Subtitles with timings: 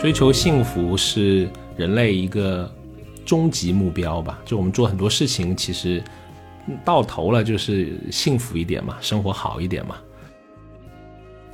[0.00, 2.72] 追求幸福是人类一个
[3.24, 4.38] 终极目标吧？
[4.44, 6.02] 就我们做很多事情，其实
[6.84, 9.96] 到头了就是幸福一点嘛，生活好一点嘛。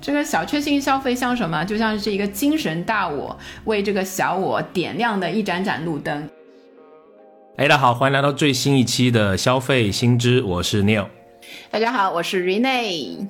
[0.01, 1.65] 这个小确幸消费像什么？
[1.65, 6.29] 就像是一个精神大我为这个小我点亮的一盏盏路灯。
[7.57, 11.07] 哎，大家好，欢迎来到最新一期的消费新知，我是 Neil。
[11.71, 13.29] 大家好，我是 Rene。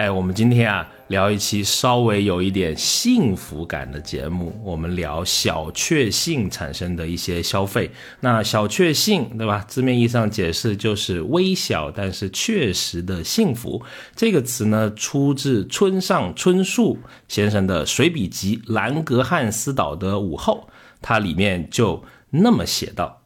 [0.00, 7.90] 哎，我们今天啊聊一期稍微有一点幸福感的节目，我们聊小确幸产生的一些消费。
[8.20, 9.62] 那小确幸，对吧？
[9.68, 13.82] 字面意义上解释就是微小但是确实的幸福。
[14.16, 16.96] 这个词呢，出自村上春树
[17.28, 20.66] 先生的随笔集《兰格汉斯岛的午后》，
[21.02, 23.20] 它里面就那么写道：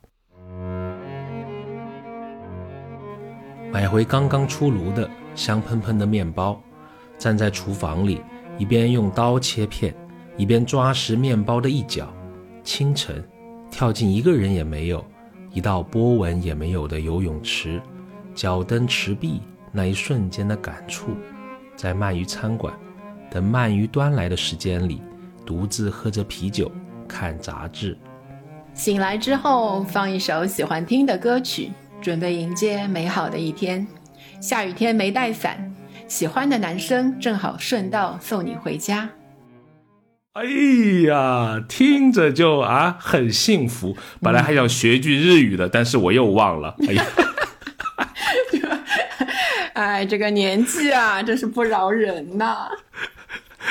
[3.70, 5.08] 买回刚刚出炉的。
[5.36, 6.62] 香喷喷的面包，
[7.24, 8.20] 站在厨房里，
[8.58, 9.94] 一边用刀切片，
[10.36, 12.06] 一边抓食面包的一角。
[12.62, 13.24] 清晨，
[13.70, 15.02] 跳进一个人也没有、
[15.50, 17.80] 一道波纹也没有的游泳池，
[18.34, 19.40] 脚蹬池壁
[19.72, 21.12] 那一瞬间的感触，
[21.74, 22.74] 在鳗鱼餐馆
[23.30, 25.00] 等鳗鱼端来的时间里，
[25.46, 26.70] 独自喝着啤酒，
[27.08, 27.96] 看杂志。
[28.74, 31.70] 醒来之后，放一首喜欢听的歌曲，
[32.02, 33.86] 准备迎接美好的一天。
[34.42, 35.74] 下雨天没带伞，
[36.14, 39.10] 喜欢的男生正好顺道送你回家。
[40.34, 40.44] 哎
[41.08, 43.96] 呀，听着就啊很幸福。
[44.22, 46.76] 本来还想学句日语的，但是我又忘了。
[46.86, 47.04] 哎呀，
[49.74, 52.68] 哎，这个年纪啊，真是不饶人呐。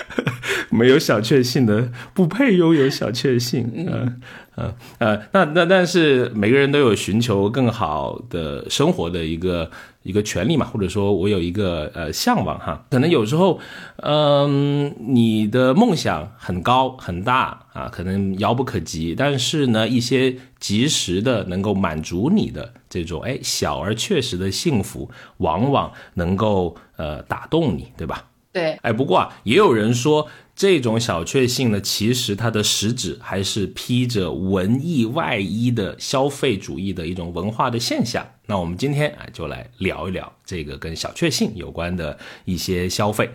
[0.69, 3.71] 没有小确幸的，不配拥有小确幸。
[3.75, 4.21] 嗯。
[4.55, 9.71] 呃呃，那那但是每个人都有寻求更好的生活的一个
[10.03, 12.85] 一个权利嘛，或者说我有一个呃向往哈。
[12.91, 13.59] 可能有时候，
[13.95, 28.23] 嗯，你的梦想很高很大啊，可能遥不可及，但是呢，一些及时的能够满足你的这种哎小而确实的幸福，往往能够呃打动你，对吧？
[28.53, 30.29] 对，哎，不过啊，也有人说。
[30.55, 38.23] 这种小确幸呢，其实它的实质还是披着文艺外衣的消费主义的一种文化的现象。
[38.45, 42.15] 那我们今天啊，就来聊一聊这个跟小确幸有关的
[42.45, 43.31] 一些消费。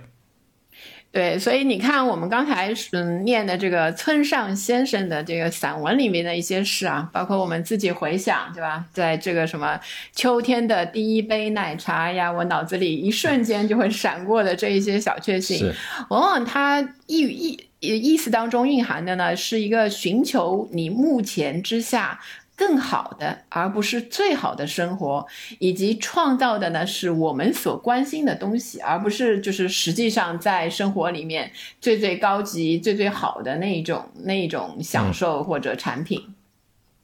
[1.10, 8.84] 对，所以你看，我们刚才嗯念的这个村上先生的这个散文里面的一些事啊，包括我们自己回想，对吧？
[8.92, 9.80] 在这个什么
[10.14, 15.72] 秋天的第一杯奶茶呀，我脑子里一瞬间就会闪过的这一些小确幸，
[16.10, 22.20] 往往它意意意思当中蕴含的呢，是一个寻求你目前之下。
[22.58, 25.24] 更好的，而不是最好的生活，
[25.60, 36.20] 以及创造的呢，是我们所关心的东西，而不是就是实际上在生活里面最最高级、最最好的那一种那一种享受或者产品。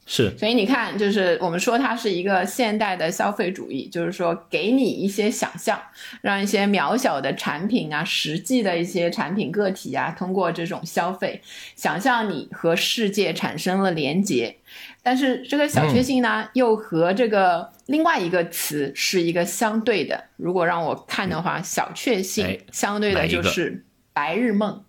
[0.06, 5.81] 是，所以你看，就是我们说它是一个现代的消费主义，就是说给你一些想象，
[6.20, 11.41] 让一些渺小的产品啊，实际的一些产品个体啊，通过这种消费，
[11.75, 14.54] 想象你和世界产生了连结。
[15.03, 20.25] 但是这个小确幸呢，又和这个另外一个词是一个相对的。
[20.36, 23.82] 如果让我看的话，小确幸相对的就是
[24.12, 24.84] 白日梦。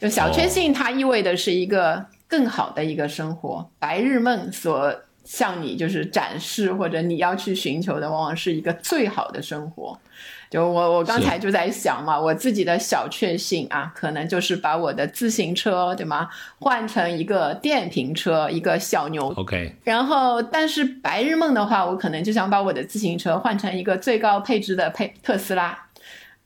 [0.00, 2.06] 就小确幸，它意味的是一个。
[2.28, 4.94] 更好的一个生活，白日梦所
[5.24, 9.98] 向你就是展示，或者你要去寻求的，往往是一个最好的生活。
[10.50, 16.26] 就我我刚才就在想嘛，我自己的小确幸啊，可能就是把我的自行车对吗，
[16.58, 19.28] 换成一个电瓶车，一个小牛。
[19.36, 19.76] OK。
[19.84, 25.78] 然后，但是白日梦的话，我可能就想把我的自行车换成一个最高配置的配特斯拉。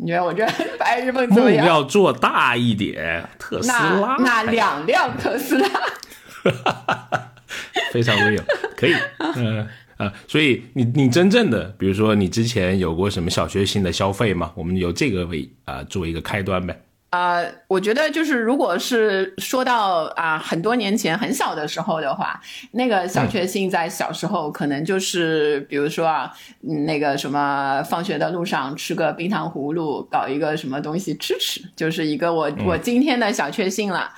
[0.03, 0.45] 你觉得我这
[0.79, 1.65] 白日梦怎么样？
[1.65, 5.69] 要做大一点，特斯拉，那两辆特斯拉，
[7.93, 8.43] 非常微有，
[8.77, 8.95] 可以，
[9.37, 9.67] 嗯
[9.99, 14.51] 啊，所以你你真正的，比如说你之前有过什么小确幸的消费吗？
[14.57, 16.83] 我们由这个为啊作为一个开端呗。
[17.13, 26.33] 呃，我觉得就是，如果是说到啊，很多年前很小的时候的话，那个小确幸在小时候可能就是，比如说啊，
[26.87, 34.11] 那个什么，放学的路上吃个冰糖葫芦，搞一个什么东西吃吃，就是一个我我今天的小确幸了。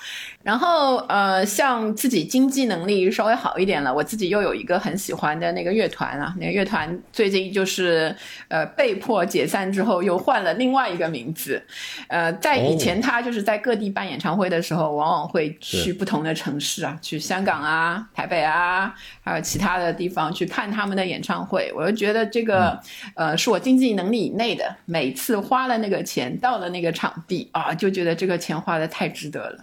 [0.45, 8.15] 然后呃，像自己经济能力稍微好一点了，我自己又有一个很喜欢的那个乐团啊，那个乐团最近就是
[8.47, 11.61] 呃被迫解散之后又换了另外一个名字，
[12.07, 12.95] 呃，在以前。
[13.01, 21.71] 他就是在各地办演唱会的时候，往往会去不同的城市啊，去香港啊、台北啊，还有其他的地方去看他们的演唱会。
[21.75, 22.79] 我就觉得这个，
[23.15, 24.75] 呃，是我经济能力以内的。
[24.85, 29.59] 每次花了那个钱，到了那个场地啊，就觉得这个钱花的太值得了。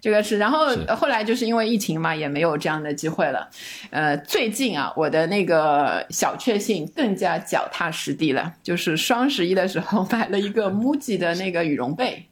[0.00, 3.48] 这个是，然后后来就是因为疫情嘛，也没有这样的机会了。
[3.90, 12.28] 呃，最近啊，我的那个小确幸更加脚踏实地了，就是双十一的时候买了一个 MUJI 的那个羽绒被，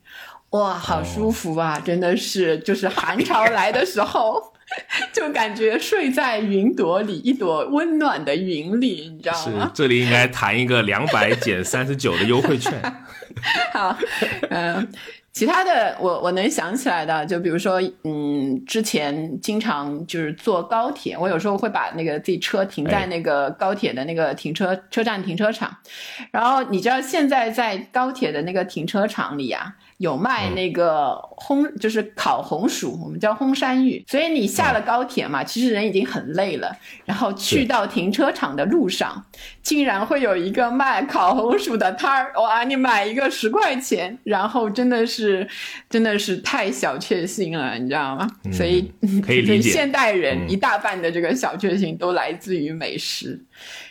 [0.50, 1.82] 哇，好舒服啊！
[1.84, 4.40] 真的是，就是寒潮来的时候，
[5.12, 9.64] 就感觉睡在云朵里，一朵温暖的云里，你知道吗？
[9.66, 12.72] 是， 这里应该谈一个两百减三十九的优惠券。
[13.72, 13.98] 好，
[14.50, 14.88] 嗯。
[15.36, 25.76] 其他的，我我能想起来的，就比如说，嗯，之前经常就是坐高铁，我有时候会把那个自己车停在那个高铁的那个停车车站停车场，
[26.30, 29.76] 然后你知道现在在高铁的那个停车场里啊。
[29.98, 34.02] 有卖那个烘，就是烤红薯，我们叫烘山芋。
[34.08, 36.74] 所以你下了高铁嘛，其实人已经很累了，
[37.04, 39.24] 然后去到停车场的路上，
[39.62, 45.46] 竟然会有一个卖烤红薯的摊儿，哇，你买一个十块钱，然后真的是，
[45.90, 48.26] 真的是太小确幸了，你知道吗？
[48.50, 48.90] 所以
[49.24, 53.38] 可以 理解，现代人一大半的这个小确幸都来自于美食。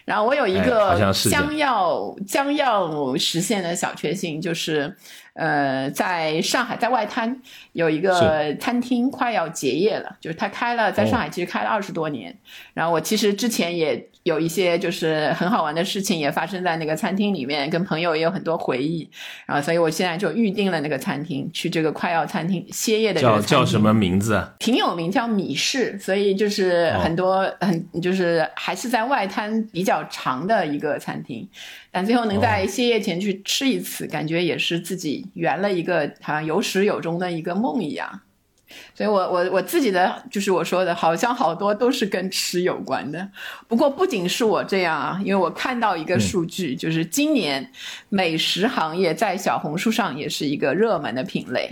[0.04, 4.96] 然后我有一个将要将要实现的小确幸，就是。
[5.36, 7.42] 呃，在上海，在外滩
[7.74, 12.36] 有一个餐厅快要结业了，就是他开了，在上海其实开了二十多年。
[12.74, 19.08] 然后我其实之前也有一些就是很好玩的事情也发生在那个餐厅里面，跟朋友也有很多回忆。
[19.46, 23.22] 然后，所以我现在就预定了那个餐厅，去这个快要餐厅歇业的。
[23.22, 24.44] 叫叫什么名字？
[24.58, 25.96] 挺有名，叫米氏。
[26.00, 31.48] 所以就是很多很就是还是在外滩比较长的一个餐厅。
[31.92, 38.22] 但最后能在歇业前去吃一次，感觉也是自己圆了一个好像有始有终的一个梦一样。
[38.96, 43.28] 所以，我我我自己的就是我说的，好像好多都是跟吃有关的。
[43.68, 47.72] 不过，不仅是我这样啊，因为我看到一个数据，就是今年
[48.10, 51.70] 美食行业在小红书上也是一个热门的品类，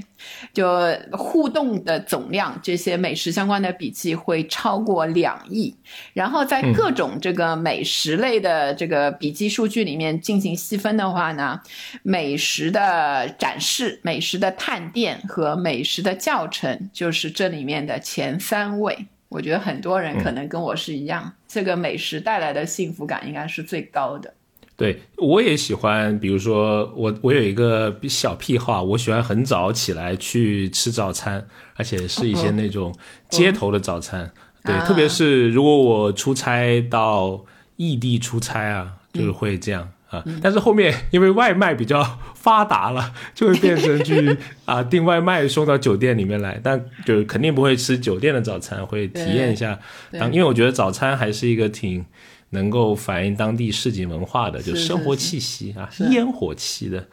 [0.53, 0.67] 就
[1.11, 5.75] 互动的总量，这些美食相关的笔记会超过两亿。
[6.13, 11.59] 然后，在各种这个美食类的这个笔记数据里面进行细分的话呢，
[12.01, 16.89] 美食的展示、美食的探店和美食的教程。
[16.91, 24.33] 就是这里面的前三位，我觉得很多人可能跟我是一样，这个美食带来的幸福感应该是最高的。
[24.75, 32.93] 对，我也喜欢，比如说我我有一个小癖好，我喜欢很早起来去吃早餐，而且是一些那种
[33.29, 34.31] 街头的早餐。
[34.63, 39.89] 对，特别是如果我出差到异地出差啊，就是会这样。
[40.09, 49.79] 啊，但是后面因为外卖比较发达了，就会变成去 啊订外卖送到酒店里面来，但就肯定不会吃酒店的早餐，会体验一下。
[50.11, 52.05] 当因为我觉得早餐还是一个挺
[52.53, 57.05] 能够反映当地市井文化的，就生活气息啊，烟火气的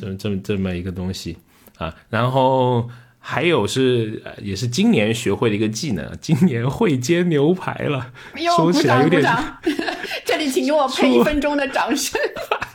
[0.00, 1.36] 这么这么这么一个东西
[1.76, 1.94] 啊。
[2.08, 2.88] 然后
[3.18, 8.12] 还有是也是今年学会的一个技能， 今年会煎牛排了，
[8.56, 9.22] 说起来有点。
[10.24, 12.20] 这里，请给我配一分钟的掌声。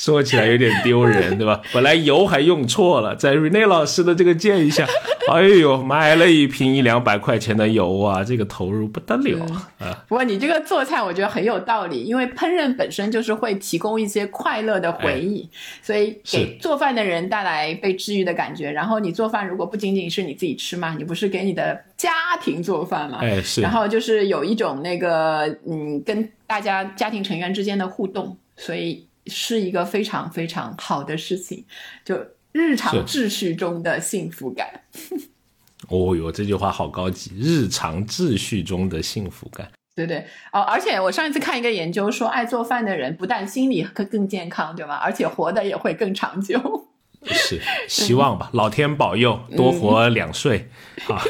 [0.00, 1.60] 说起来有点丢人，对吧？
[1.74, 4.86] 本来油还用错了，在 Rene 老师的这个建议下，
[5.30, 9.44] 哎呦，买了一瓶一两百块钱的油啊，这个投入不得了
[9.78, 10.02] 啊！
[10.08, 15.46] 不过你这个做菜，我觉得很有道理，因为烹饪本身就是会提供一些快乐的回忆，
[15.82, 18.70] 所以给做饭的人带来被治愈的感觉。
[18.70, 23.18] 然后你做饭如果不仅仅是你自己吃嘛，你不是给你的家庭做饭嘛？
[23.20, 23.60] 哎，是。
[23.60, 29.04] 然后就是有一种那个嗯，跟大家家庭成员之间的互动，所以。
[29.26, 31.64] 是一个非常非常好的事情，
[32.04, 32.16] 就
[32.52, 34.82] 日常秩序中的幸福感。
[35.88, 37.32] 哦哟，这句话好高级！
[37.38, 40.18] 日常秩序中的幸福感，对对
[40.52, 40.60] 哦。
[40.60, 44.96] 而且我上一次看一个研究说，爱做饭的人不但心理更更健康，对吗？
[44.96, 46.88] 而且活的也会更长久。
[47.24, 50.68] 是，希望吧，老天保佑，多活两岁
[51.08, 51.22] 啊！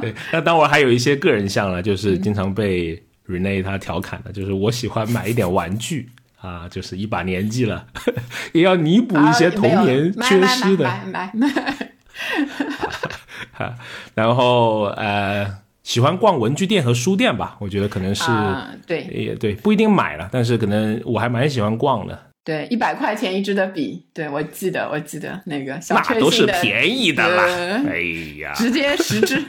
[0.00, 6.08] 对，那当然还有一些个人项了，就是经常被 Rene 他调侃的，就是我喜欢买一点玩具。
[6.40, 7.86] 啊，就是一把年纪了，
[8.52, 10.84] 也要弥补一些童年缺失的。
[10.84, 11.88] 买买买。
[14.14, 15.46] 然后呃，
[15.82, 17.56] 喜欢逛文具店和书店吧？
[17.60, 18.24] 我觉得可能是
[18.86, 22.18] 对，也对，不一定买了，但是可能我还蛮喜欢逛的。
[22.42, 27.44] 对，一百块钱一支的笔，对我记得，我记得那个小那都是便宜的啦。
[27.86, 28.00] 哎
[28.40, 29.44] 呀，直接十支。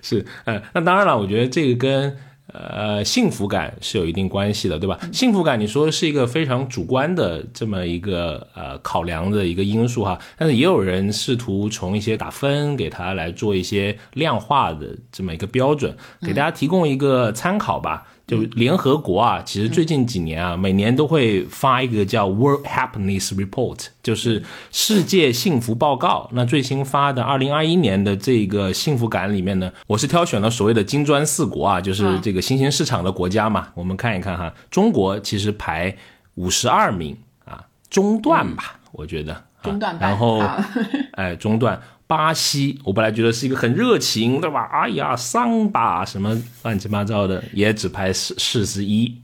[0.00, 2.16] 是，呃，那当然了，我觉得这个跟。
[2.48, 4.98] 呃，幸福感是有一定关系的，对吧？
[5.12, 18.06] 幸福感，你说是一个非常主观的这么一个呃考量的一个因素哈，但是也有人试图从一些打分给它来做一些量化的这么一个标准，给大家提供一个参考吧。
[18.26, 26.28] 就联合国啊，其实最近几年啊，每年都会发一个叫 World Happiness Report，就是世界幸福报告。
[26.32, 33.68] 那最新发的二零二一年的这个幸福感里面呢，我是挑选了所谓的金砖四国啊，就是这个新兴市场的国家嘛。
[33.74, 35.94] 我们看一看哈，中国其实排
[36.36, 39.96] 五十二名啊，中段吧，我觉得中段。
[39.98, 40.40] 然后，
[41.14, 41.80] 哎，中段。
[42.12, 44.68] 巴西，我本来觉得是一个很热情，对吧？
[44.70, 49.16] 哎呀，桑巴什么乱七八糟的，也只排四四十一，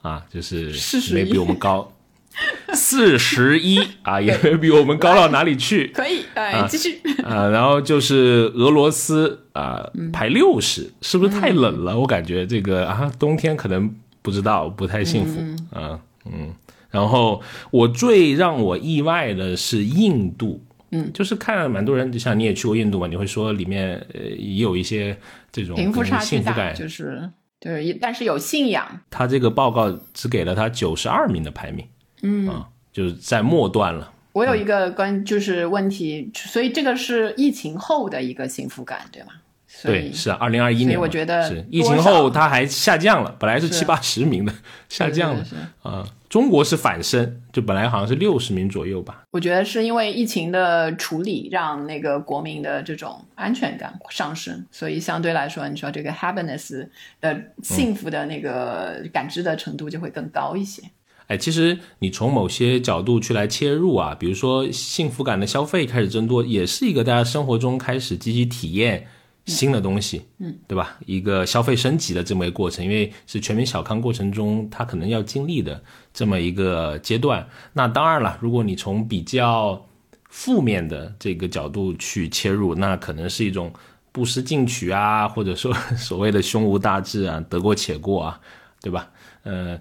[0.00, 0.72] 啊，就是
[1.12, 1.92] 没比我们高，
[2.72, 5.88] 四十一啊，也没比我们高到哪里去。
[5.92, 7.46] 可以，哎，继续 啊。
[7.50, 11.98] 然后就是俄罗斯啊，排六十，是不是太冷了？
[11.98, 16.00] 我感觉这个啊，冬天可能不知道，不太幸福啊。
[16.24, 16.54] 嗯，
[16.90, 20.64] 然后我最让我意外的是印度。
[20.90, 25.16] 嗯，就是看蛮多人，就像你也去过印度嘛，你会说里面呃也有一些
[25.52, 29.00] 这种贫富差距大，就是对，但是有信仰。
[29.10, 31.86] 他这个报告只给了他九十二名的排名，
[32.22, 34.12] 嗯啊，就是在末段了。
[34.32, 39.28] 我有一个关就是问题，所以这个是疫情后的一个幸福感，对吗？
[39.82, 44.52] 对，是啊，二零二一年，我觉得是疫情后它还下降了，本来是七八十名的，
[44.88, 45.44] 下降了
[45.82, 46.04] 啊。
[46.30, 49.24] 中国是反升，就本来好像是六十名左右吧。
[49.32, 56.86] 我觉得是因为疫情的处理，让那个国民的这种安全感上升，所以相对来说，你说这个 happiness
[57.20, 60.80] 的幸福的那个感知的程度就会更高一些。
[61.26, 69.08] 哎，其实你从某些角度去来切入啊，比如说幸福感的消费开始增多，也是一个大家生活中开始积极体验。
[69.46, 70.96] 新的东西，嗯，对吧？
[71.06, 75.82] 一个消费升级的这么一个过程，因为是全民小康过程中，他可能要经历的
[76.12, 77.46] 这么一个阶段。
[77.72, 79.84] 那当然了，如果你从比较
[80.28, 83.72] 负面的这个角度去切入，那可能是一种
[84.12, 88.40] 不思进取啊，或者说所谓的胸无大志啊，得过且过啊，
[88.80, 89.10] 对吧？
[89.42, 89.80] 呃。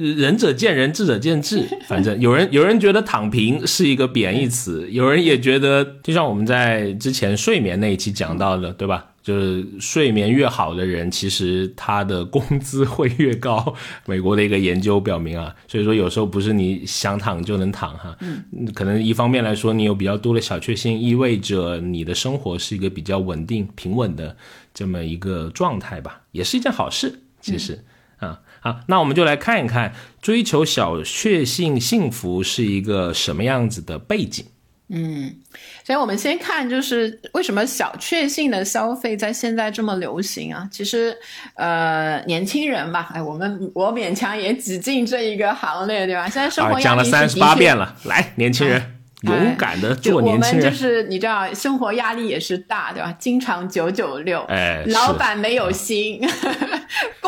[0.00, 1.64] 仁者见仁，智者见智。
[1.86, 9.06] 反正有人有人觉得躺平是一个贬义词， 有人也觉得，就像我们在之前睡眠那一期讲到的，对吧？
[9.22, 13.74] 就是睡眠越好的人，其实他的工资会越高。
[14.06, 18.16] 美国的一个研究表明啊，所以说有时候不是你想躺就能躺哈。
[18.20, 18.42] 嗯，
[18.74, 24.34] 可能一方面来说，你有比较多的小确幸，意味着你的生活是一个比较稳定、平稳的
[24.72, 27.20] 这么一个状态吧，也是一件好事。
[27.42, 27.84] 其实。
[28.60, 34.44] 好，那我们就来看一看追求小确幸幸福是一个什么样子的背景。
[34.92, 35.32] 嗯，
[35.84, 40.68] 所以我们先看，就是为什么小确幸的消费在现在这么流行啊？
[40.70, 41.16] 其实，
[41.54, 46.28] 呃，年轻人吧，哎，我们我勉强也挤进这一个行列，对吧？
[46.28, 48.96] 现在生活讲了三十八遍了，来，年轻人。
[49.22, 53.14] 勇敢的做年轻人，我们就是你知道，生活压力也是大，对吧？
[53.18, 56.18] 经常九九六，哎，老板没有心，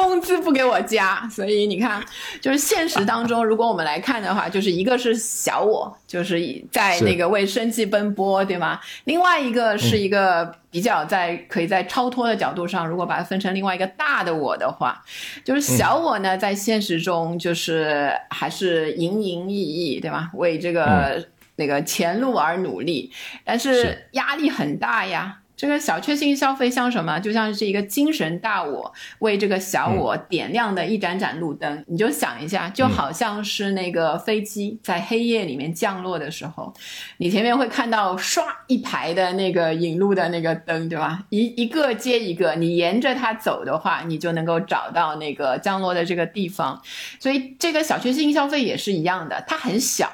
[0.03, 2.03] 工资不给我加，所以你看，
[2.41, 6.41] 就是现实当中，如果我们来看的话，就是一个是小我，就是
[6.73, 8.81] 在那个为生计奔波，对吗？
[9.05, 15.01] 另外一个是一个比较在可以在超脱的角度上，如果把它分成另外一个大的我的话，
[15.45, 20.31] 就是小我呢，在现实中就是还是营营役役，对吗？
[20.35, 21.25] 为这个。
[21.57, 23.13] 那个前路而努力，
[23.45, 25.37] 但是压力很大呀。
[25.63, 27.21] 这个小确幸消费像什么？
[27.21, 31.85] 就像是一个精神大我为这个小我点亮的一盏盏路灯。
[31.87, 36.75] 你就想一下，就好像是那个飞机在黑夜里面降落的时候，
[37.19, 41.23] 你前面会看到唰一排的那个引路的那个灯，对吧？
[41.29, 46.83] 一一个接一个，你沿着它走的话，你就能够找到那个降落的这个地方。
[47.21, 50.11] 所以这个小确幸消费也是一样的，它很小。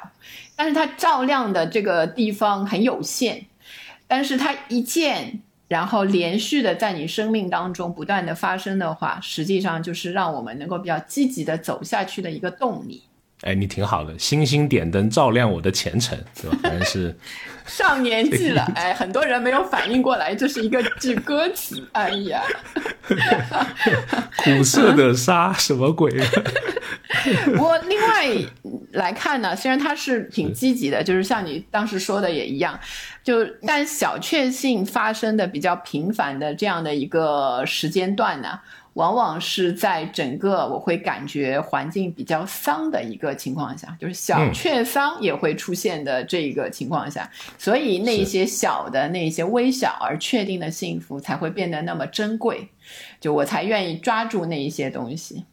[0.54, 3.46] 但是它照亮的这个地方很有限，
[4.08, 13.02] 但是它一件，然后连续的在你生命当中不断的发生的话，实际上就是让我们能够比较积极的走下去的一个动力。
[13.42, 16.58] 哎，你挺好的，星星点灯照亮我的前程， 对吧？
[16.62, 17.16] 反正是
[17.66, 21.86] 上年纪了， 哎，很多人没有反应过来，这是一个句歌词。
[21.92, 22.42] 哎呀，
[24.38, 26.10] 苦涩的沙，什么鬼？
[27.46, 28.28] 不过另外
[28.92, 32.78] 来看呢，虽然它是挺积极的，就是像你当时说的也一样，
[33.22, 38.58] 就但小确幸发生的比较频繁的这样的一个时间段呢。
[38.98, 52.68] 往往是在整个我会感觉环境比较丧的一个情况下，就是小确丧也会出现的这个情况下，所以那些小的、那些微小而确定的幸福才会变得那么珍贵，
[53.20, 55.44] 就我才愿意抓住那一些东西。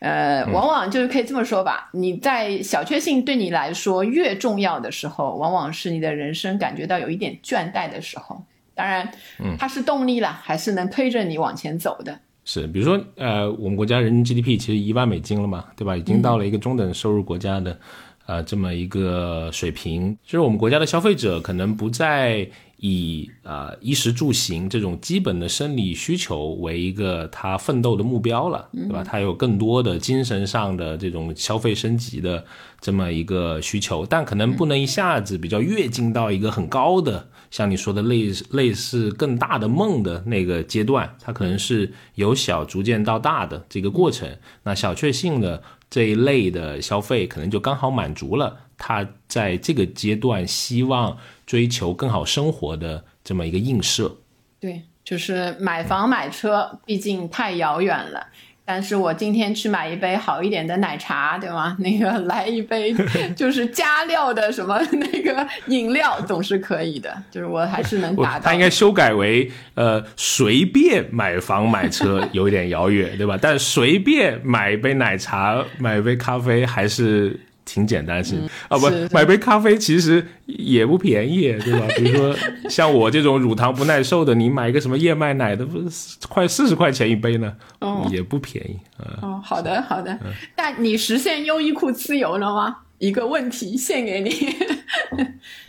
[0.00, 8.44] 呃，往往就是可以这么说吧，你在小确幸对你来说越重要的时候，往往是你的人生感觉到有一点倦怠的时候。
[8.74, 12.20] 当然，嗯，它是动力了，还是能推着你往前走的。
[12.44, 15.96] 是，比如说，呃，我们国家人均 GDP 其实一万美金了嘛，对吧？
[15.96, 17.78] 已经到了一个中等收入国家的，
[18.26, 20.16] 呃，这么一个水平。
[20.24, 29.04] 就是我们国家的消费者可能不再以啊衣食住行这种基本的生理需求为一个他奋斗的目标了，对吧？
[29.04, 32.42] 他有更多的精神上的这种消费升级的
[32.80, 37.28] 这么一个需求，但可能不能一下子比较跃进到一个很高的。
[37.50, 44.36] 像你说的类类似更大的梦的那个阶段，它可能是由小逐渐到大的这个过程。
[44.62, 54.16] 那小确幸的这一类的消费，可能就刚好满足了他在这个阶段希望追求更好生活的这么一个映射。
[54.60, 58.28] 对，就是买房买车，毕竟太遥远了。
[58.72, 61.76] 但是我今天去买一杯好一点的奶茶，对吗？
[61.80, 62.94] 那个来一杯
[63.34, 68.44] 就是加料的什么那个饮料总是可以的，就是我还是能达到。
[68.44, 73.36] 他应该修改为呃随便买房买车 有一点遥远，对吧？
[73.42, 77.40] 但随便买一杯奶茶买一杯咖啡还是。
[77.72, 78.34] 挺简单是
[78.68, 81.86] 啊，不买杯咖啡其实也不便宜，对吧？
[81.96, 82.36] 比如说
[82.68, 87.54] 像我这种乳糖不耐受的，你买一个什么燕麦奶的，不是快四十块钱一杯呢？
[87.78, 89.18] 哦，也不便宜啊。
[89.22, 90.18] 哦，好的好的。
[90.56, 92.78] 但你实现优衣库自由了吗？
[92.98, 94.54] 一个问题献给你。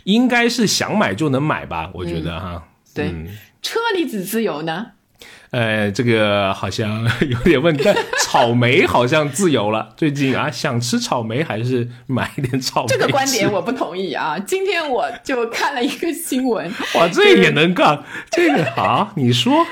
[0.02, 1.88] 应该是想买就能买吧？
[1.94, 2.64] 我觉得哈。
[2.92, 3.14] 对，
[3.62, 4.88] 车厘子自由呢？
[5.52, 7.84] 呃，这个好像 有点问题。
[8.22, 12.88] 草莓好像自由了， 最近啊，想吃草莓还是买一点草莓。
[12.88, 14.38] 这个观点我不同意啊！
[14.44, 18.02] 今天我就看了一个新闻，哇，这也能干？
[18.30, 19.64] 这个好，你说。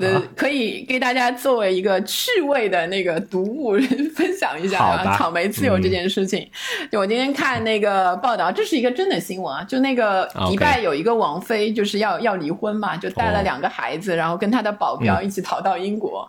[0.00, 3.78] 呃，可以给大家作为一个趣味的那个读物
[4.14, 6.48] 分享一下啊，草莓自由这件事情。
[6.90, 9.62] 就我今天看那个报道，这是一个真的新闻啊。
[9.64, 16.26] 就那个迪拜有一个王妃，就是要要离婚嘛，就带了两个孩子，然后跟他的保镖一起逃到英国。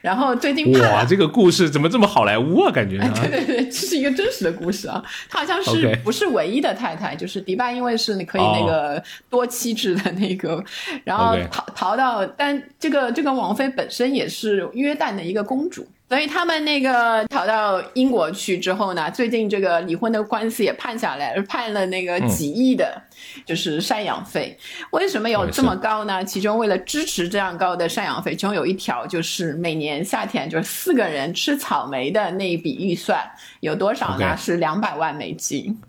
[0.00, 2.72] 然后最近哇，这个故事怎么这么好莱坞啊？
[2.72, 5.00] 感觉 对对对，这是一个真实的故事啊。
[5.30, 7.14] 他好像是不是唯一的太太？
[7.14, 9.00] 就是迪拜，因为是你可以那个
[9.30, 10.60] 多妻制的那个，
[11.04, 13.11] 然后逃逃到，但这个。
[13.12, 15.86] 这个王妃本身也是约旦的一个公主。
[16.08, 23.00] 所以他们那个逃到英国去之后呢，最近这个离婚的官司也判下来，判了那个几亿的，
[23.46, 24.54] 就是赡养费。
[24.90, 26.22] 为什么有这么高呢？
[26.22, 33.18] 其中为了支持这样高的赡养费，其中有一条就是每年夏天就是四个人吃草莓的那一笔预算
[33.60, 34.36] 有多少呢？
[34.36, 35.80] 是两百万美金。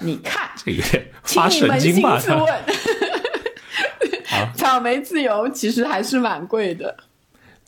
[0.00, 0.82] 你看，这个
[1.22, 2.20] 发神经吧？
[4.54, 6.96] 草莓自由其实还是蛮贵的。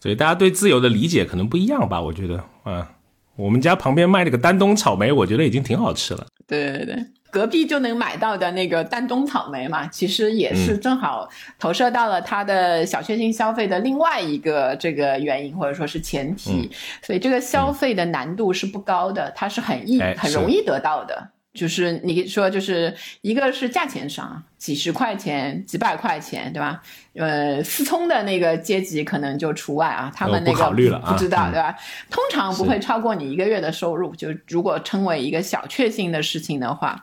[0.00, 2.00] 所以，大家对自由的理解可能不一样吧？
[2.00, 2.90] 我觉得，啊，
[3.36, 6.26] 我们家旁边卖那个丹东草莓，我觉得已经挺好吃了。
[6.46, 6.96] 对对对，
[7.30, 11.26] 隔壁就能买到的那个丹东草莓嘛，其实也是正好
[11.58, 21.30] 投射到了它的小确幸消费的另外一个这个原因或者说是前提，所以这个消费的难度是不高的，它是很易很容易得到的。
[21.54, 26.80] 就是你说，就是一个是价钱上，几十块钱、几百块钱，对吧？
[27.12, 30.74] 呃，思聪的那个阶级可能就除外啊，他们那个不
[31.18, 31.76] 知道，对吧？
[32.10, 34.16] 通常不会超过你一个月的收入。
[34.16, 36.98] 就如果称为一个小确幸的事情的话，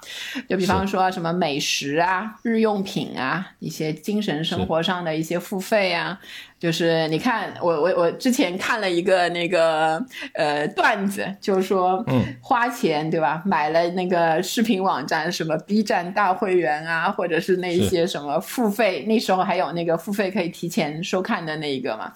[0.49, 6.19] 就比方说什么美食啊、日用品啊、一些精神生活上的一些付费啊。
[6.59, 13.41] 就是你看，我我我之前看了一个那个呃段子，就是说，嗯，花钱对吧？
[13.45, 22.11] 买了那个视频网站，什么 B 站大会员啊，或者是那些什么付费，那时候还有那个付费可以提前收看的那一个嘛，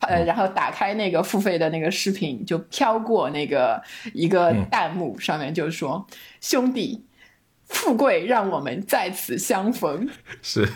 [0.00, 3.82] 呃，然后打开那个付费的那个视频，就飘过那个
[4.14, 6.06] 一个弹幕，上面就是说，
[6.40, 7.04] 兄弟。
[7.68, 10.08] 富贵让我们再次相逢，
[10.42, 10.66] 是，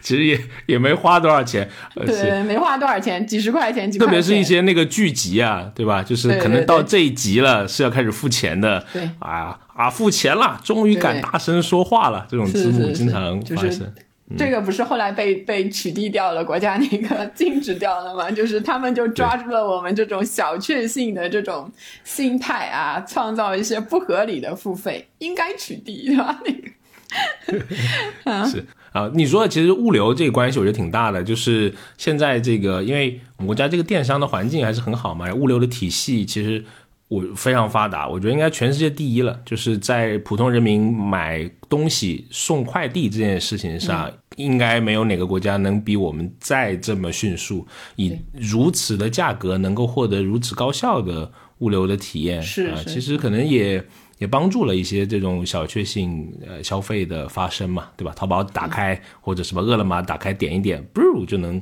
[0.00, 1.68] 其实也也没花多少钱，
[2.06, 6.02] 对，没花多少钱，几十块钱，特别是一些那个剧集啊，对吧？
[6.02, 13.92] 就是可能到这一集了是要开始付钱的，对，啊啊，付钱了，终于敢大声说话了，这种字幕经常发生。
[14.38, 18.30] 这个不是后来被被取缔掉了，国家那个禁止掉了吗？
[18.32, 21.70] 就是他们就抓住了我们这种小确幸的这种
[22.02, 26.40] 心态啊，创造一些不合理的付费，应该取缔，对吧？
[26.44, 36.64] 那个 是啊，你说的其实物流这个关系我觉得挺大的，就是现在这个，因为我们国家这个电商的环境还是很好嘛，物流的体系其实
[37.12, 39.38] 我非常发达，我觉得应该全世界第一了。
[39.44, 52.40] 就是在普通人民买东西送快递这件事情上，应该没有哪个国家能比我们再这么迅速，以如此的价格能够获得如此高效的物流的体验。
[52.40, 53.84] 是啊，其实可能也。
[54.18, 58.12] 也帮助了一些这种小确幸呃消费的发生嘛，对吧？
[58.14, 61.60] 淘宝打开或者什么饿了么打开点一点，不就能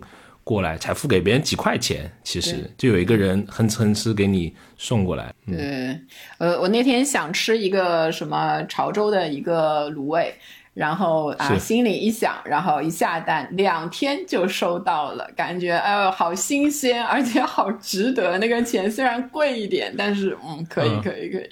[0.51, 5.33] 过来，才付给别人几块钱，其实就有一个人哼哧哼哧给你送过来。
[5.47, 5.97] 对，
[6.39, 10.35] 呃，我那天想吃一个什么潮州的一个卤味。
[10.73, 18.39] 然后啊，心里一想，然后一下单，两天就收到了，感觉哎呦好新鲜，而且好值得。
[18.39, 21.51] 那个钱虽然贵一点，但是嗯，可以可以可以，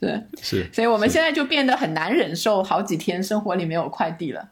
[0.00, 0.66] 对，是。
[0.72, 4.48] 所以我们现在就变得很难忍受好几天生活里没有快递了。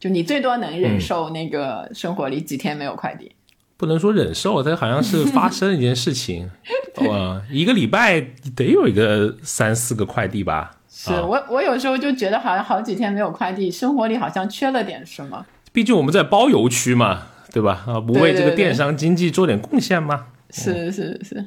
[0.00, 3.30] 就你最多能忍受那个生活里几天没有快递？
[3.76, 6.50] 不能说忍受，它好像是发生一件事情。
[7.06, 8.20] 哇， 一个礼拜
[8.56, 10.70] 得有一个三四个快递吧。
[10.90, 15.44] 是我，我有时候就觉得好像好几天没有快递，生活里好像缺了点什么。
[15.72, 17.84] 毕竟我们在包邮区嘛，对吧？
[17.86, 20.26] 啊，不为这个电商经济做点贡献吗？
[20.50, 21.46] 是是是，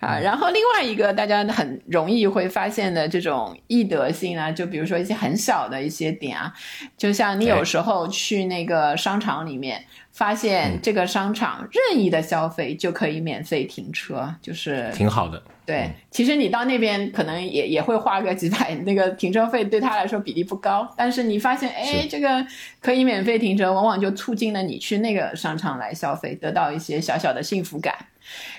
[0.00, 6.52] 啊，然后另外一个大家很容易会发现的这种易得性啊，就比如说一些很小的一些点啊，
[6.96, 9.84] 就像你有时候去那个商场里面。
[10.12, 15.40] 发现这个商场任意的消费就可以免费停车，就是挺好的。
[15.64, 20.86] 对，其实你到那边可能也也会花个几百，那个停车费对他来说比例不高。
[20.96, 22.44] 但是你发现，哎，这个
[22.80, 27.94] 可以免费停车，往往就促进了你去那个商场来消费，得到一些小小的幸福感。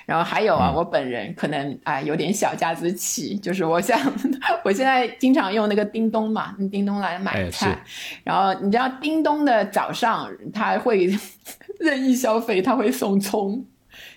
[0.06, 4.00] 然后还有啊，我本人可能啊有点小家子气，就是我想
[4.64, 7.78] 我现在经常用那个叮咚嘛，叮咚来买菜。
[8.24, 11.10] 然后你知道叮咚的早上他会
[11.80, 13.66] 任意消费，他会送葱，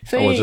[0.05, 0.41] 所以。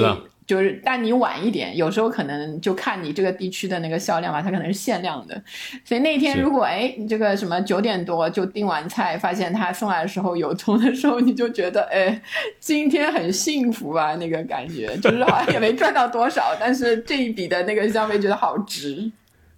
[0.51, 5.41] 就是，但你晚一点，有时候可能就看你这个地区的那个销量吧，它可能是限量的。
[5.85, 12.21] 所以那天如果哎，你这个什么九点多就订完菜，发现他送来的时候有葱的时候，你就觉得哎，
[12.59, 19.09] 今天很幸福啊，那个感觉就是好像也没赚到多少，但是这一笔的那个消费觉得好值。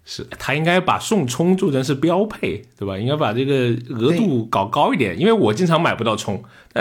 [0.04, 2.98] 是他应该把送葱做成是标配，对吧？
[2.98, 6.42] 应该把这个额度搞高一点，因为我经常买不到葱，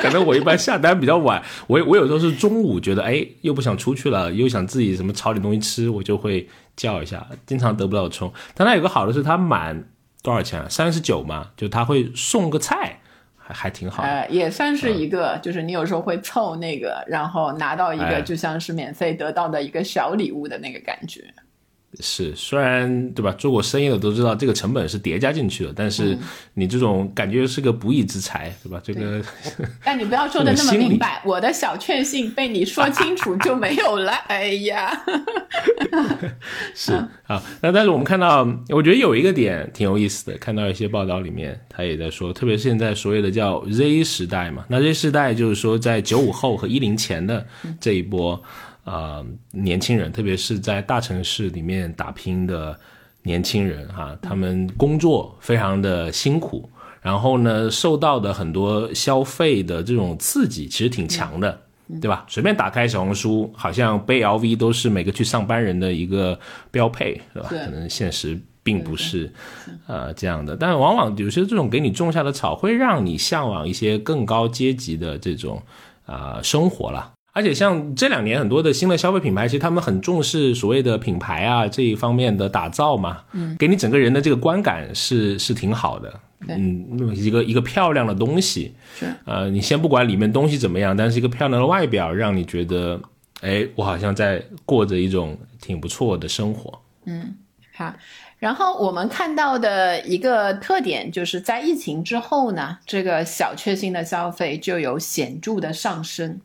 [0.00, 1.42] 可能我一般下单比较晚。
[1.66, 8.32] 我我有时候是中午觉得哎又不想出去了，又想自己什么炒点东西吃，我就会叫一下，经常得不到葱。
[8.54, 9.84] 但它有个好的是，它满
[10.22, 10.64] 多少钱？
[10.70, 13.00] 三十九嘛，就他会送个菜，
[13.36, 14.02] 还还挺好。
[14.02, 21.22] 呃，也算是一个，就是你有时候会凑那个，然后拿到一个就像是免费得到的一个小礼物的那个感觉。
[22.00, 23.32] 是，虽然对吧？
[23.38, 26.16] 做过生意的都知道这个成本是叠加进去的，但是
[26.52, 28.78] 你这种感觉是个不义之财，对吧？
[28.84, 29.22] 这个，
[29.82, 34.12] 但你不要说的那么明白，我的小确幸被你说清楚就没有了。
[34.28, 35.02] 哎呀，
[36.76, 36.92] 是
[37.26, 47.46] 啊，那但是我们看到，我觉得有一个点挺有意思的，看到一些报道里面，他也在说，特别是现在所谓的叫 Z 时代嘛，那 Z 时代就是说在九五后和一零前的
[47.80, 48.40] 这一波。
[48.90, 52.74] 呃，年轻人，特别是在大城市里面打拼的
[53.22, 56.66] 年轻人，哈，他们工作非常的辛苦，
[57.02, 61.60] 然后呢，受到的很多消费的这种刺激，其实挺强的，
[62.00, 62.24] 对吧？
[62.28, 66.38] 随便打开小红书，好像背 LV 都是每个去上班人的一个
[66.70, 67.50] 标配，对吧？
[67.50, 69.30] 可能现实并不是，
[69.86, 70.56] 呃，这样的。
[70.56, 75.62] 但往往有些这种给你种下的草，会让你向往一些更高阶级的这种
[76.06, 77.12] 啊生活了。
[77.38, 93.00] 而且像这两年很多的新的消费品牌，其实他们很重视所谓的品牌啊这一方面的打造嘛，嗯，给你整个人的这个观感是是挺好的，嗯，一个一个漂亮的东西，是，呃，你先不管里面东西怎么样，但是一个漂亮的外表让你觉得，
[93.42, 97.36] 哎，我好像在过着一种挺不错的生活，嗯，
[97.72, 97.94] 好，
[98.40, 106.40] 然后我们看到的一个特点就是在疫情之后呢，这个小确幸的消费就有显著的上升。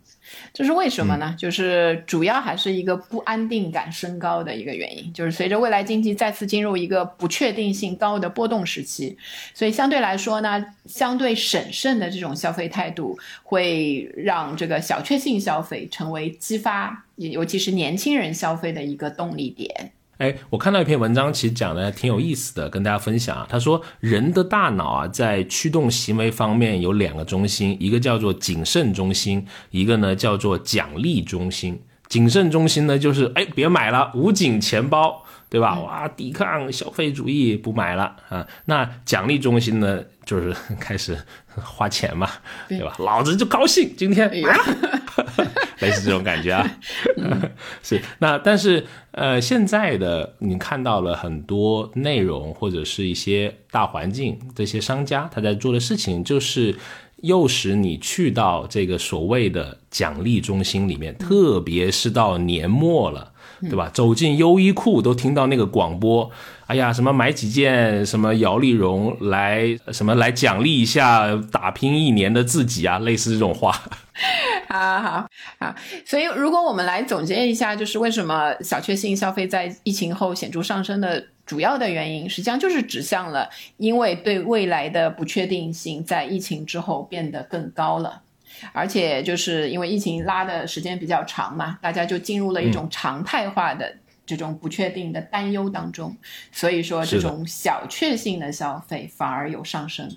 [0.54, 1.36] 这是为什么呢？
[1.36, 9.18] 就是主要还是一个不安定感升高的一个原因，就是随着未来经济再次进入一个不确定性高的波动时期，
[9.56, 19.92] 所以相对来说呢，相对审慎的这种消费态度会让这个小确幸消费成为激发，尤其是年轻人消费的一个动力点。
[20.24, 23.46] 哎，我看到一篇文章，其实讲的挺有意思的，跟大家分享啊。
[23.50, 31.78] 他说，人的大脑啊，在驱动行为方面有两个中心，一个叫做谨慎中心，一个呢叫做奖励中心。
[32.08, 35.26] 谨慎中心呢，就是哎，别买了，捂紧钱包。
[35.50, 35.80] 对吧？
[35.82, 38.48] 哇，抵抗消费主义，不买了啊。
[38.66, 41.16] 那奖励中心呢，就是开始
[41.54, 42.28] 花钱嘛，
[42.68, 42.96] 对吧？
[42.98, 44.64] 老子就高兴，今天买了。
[45.84, 46.70] 类似这种感觉啊，
[47.84, 56.76] 是那但是呃，现在的你看到了很多内容或者是一些大环境，这些商家他在做的事情，就是
[57.18, 63.90] 诱使你去到这个所谓的奖励中心里面，特别是到年末了，对吧？
[63.94, 66.30] 走进优衣库都听到那个广播，
[66.74, 73.72] 哎呀，什么买几件什么摇粒绒来什么来奖励一下打拼一年的自己啊，类似这种话。
[74.68, 75.28] 好好
[75.60, 88.20] 好，所以如果我们来总结一下，就是为什么小确幸消费在疫情后显著上升的主要的原因，实际上就是指向了，因为对未来的不确定性在疫情之后变得更高了，
[88.72, 96.16] 而且就是因为疫情拉的时间比较长嘛，大家就进入了一种常态化的这种不确定的担忧当中，
[96.52, 100.10] 所以说这种小确幸的消费反而有上升。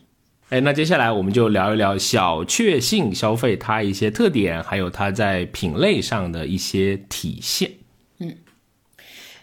[0.49, 7.73] 哎，那接下来我们就聊一聊小确幸消费它一些特点，还有它在品类上的一些体现。
[8.19, 8.33] 嗯，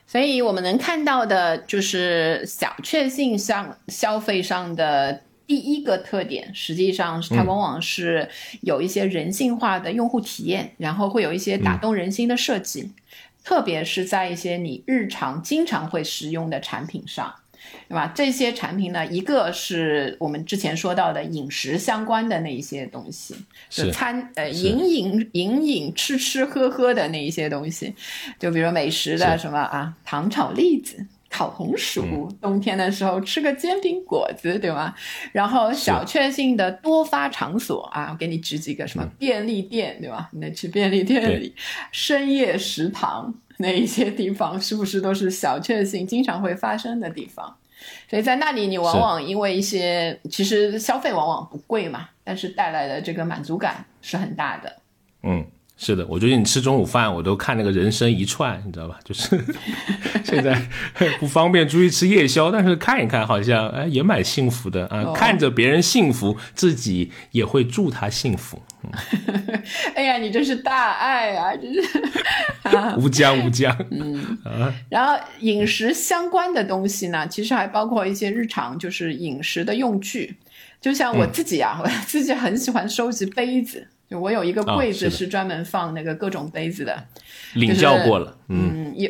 [0.08, 8.30] 所以我们能看到的就是小确幸上消费上的第一个特点，实际上是它往往是
[8.62, 12.90] 有一些人性化的用户体验，然后会有一些打动人心的设计，
[13.44, 17.34] 特别是在一些你日常经常会使用的产品上。
[17.88, 18.12] 对吧？
[18.14, 23.36] 这些产品呢，一个是我们之前说到的饮食相关的那一些东西，
[23.70, 27.94] 就餐呃饮饮饮饮吃吃喝喝的那一些东西，
[28.38, 34.94] 就比如美食的什么啊，糖炒栗子、烤红薯，冬天的时候吃个煎饼果子，对吗？
[35.32, 40.30] 然后小确幸的多发场所啊，我给你指几个什么便利店，对吧？
[40.32, 41.56] 你去便利店里，
[41.92, 43.34] 深夜食堂。
[43.58, 47.56] 那一些地方是不是都是小确幸经常会发生的地方？
[48.08, 54.78] 所以在那里，你往往因为一些其实消费往往不贵嘛，但是带来的这个满足感是很大的。
[55.24, 55.44] 嗯。
[55.76, 59.00] 是的，我最近吃中午饭，我都看那个人生一串，你知道吧？
[59.04, 59.38] 就是
[60.24, 60.58] 现在
[61.20, 65.12] 不方便出去吃夜宵，但是看一看，好像哎也蛮幸福的啊！
[65.14, 68.62] 看着别人幸福，自己也会祝他幸福。
[69.96, 71.56] 哎呀，你这是大爱啊！
[71.58, 71.82] 真是
[72.78, 73.76] 啊无疆无疆。
[73.92, 74.74] 嗯啊。
[74.90, 80.36] 然后饮食相关的东西呢，其实还包括一些日常就是饮食的用具，
[80.80, 83.88] 就像我自己啊，我自己很喜欢收集杯子。
[84.20, 87.06] 我有一个柜子是专门放那个各种杯子的，
[87.54, 88.38] 领教过了。
[88.48, 89.10] 嗯，有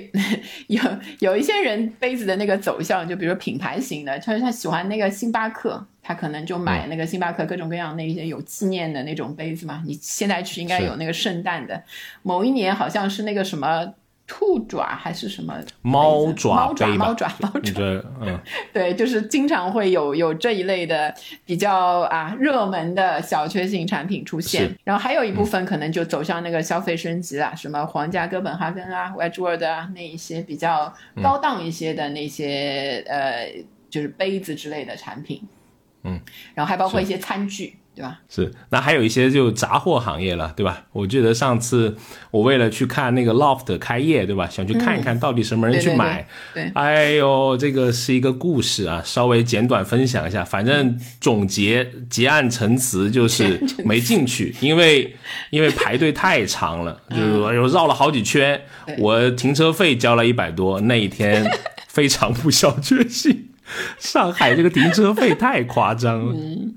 [0.68, 0.82] 有
[1.20, 9.84] 有一些人杯子的那个走向，就比如品牌型的，他他喜欢那个星巴克，他可能就买那个星巴克各种各样那些有纪念的那种杯子嘛。
[9.86, 11.84] 你现在去应该有那个圣诞的，
[12.22, 13.94] 某一年好像是那个什么。
[14.36, 16.56] 兔爪还是什么猫爪？
[16.56, 18.04] 猫爪，猫爪，猫爪。
[18.19, 18.39] 嗯，
[18.74, 21.13] 对，就是经常会有有这一类的
[21.46, 24.76] 比较啊热门的小确幸产品出现。
[24.84, 30.91] 然后还有一部分可能就走向那个消费升级了，什么皇家哥本哈根啊、Wedgwood 啊那一些比较
[31.22, 33.54] 高档一些的那些呃，
[33.88, 35.48] 就是杯子之类的产品。
[36.06, 36.19] 嗯，
[36.56, 37.76] 然后还包括一些餐具。
[37.96, 38.20] 对吧？
[38.28, 40.84] 是，那还有一些就杂货行业了，对吧？
[40.92, 41.96] 我记得上次
[42.32, 44.48] 我为了去看那个 Loft 开业，对吧？
[44.50, 46.28] 想去看一看到底什么人去买。
[46.54, 50.44] 对，哎呦，这个是一个故事啊，稍微简短分享一下。
[50.44, 55.16] 反正总结结案陈词就是 没进去，因为
[55.52, 58.60] 因为排队太长了， 就是又绕了好几圈，
[58.98, 61.46] 我停车费交了一百多，那一天
[61.88, 63.50] 非常不小确幸。
[64.00, 66.28] 上海这个停车费太夸张。
[66.28, 66.34] 了。
[66.38, 66.76] 嗯，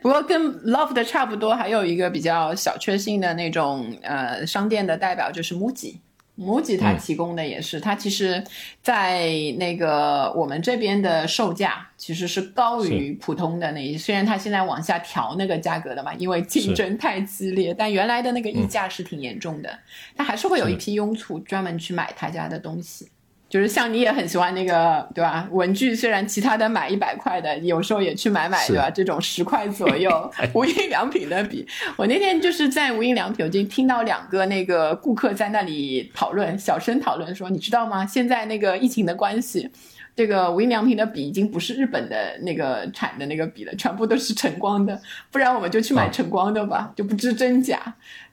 [0.00, 8.42] 不过跟 Love 差不多，还有一个比较小确幸的那种呃商店的代表就是 MUJI，MUJI 它提供的也是，它其实，
[8.82, 19.78] 在那个我们这边的售价其实是高于普通的那一，虽然它现在往下调那个价格了嘛，因为竞争太激烈，但原来的那个溢价是挺严重的，
[20.16, 23.08] 它还是会有一批拥簇专门去买他家的东西。
[23.48, 25.48] 就是像你也很喜欢那个，对吧？
[25.50, 28.90] 文具虽然其他的买一百块的，有时候也去买买，对吧？
[28.90, 38.06] 这种十块左右 无印良品的笔，我那天就是在无印良品，我就听到两个那个顾客在那里讨论，小声讨论说，你知道吗？
[38.06, 39.70] 现在那个疫情的关系。
[40.18, 45.00] 这个无印良品的笔已经不是日本的那个产的那个笔了，全部都是晨光的，
[45.30, 47.80] 不然我们就去买晨光的吧，就不知真假，